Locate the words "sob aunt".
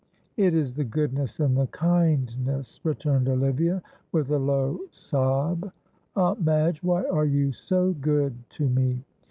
4.89-6.41